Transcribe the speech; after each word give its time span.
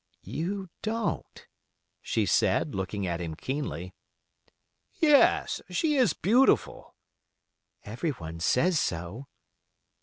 "You 0.23 0.67
don't," 0.81 1.45
she 2.01 2.25
said, 2.25 2.73
looking 2.73 3.05
at 3.05 3.21
him 3.21 3.35
keenly. 3.35 3.93
"Yes, 4.95 5.61
she 5.69 5.95
is 5.95 6.13
beautiful." 6.13 6.95
"Everyone 7.83 8.39
says 8.39 8.79
so." 8.79 9.27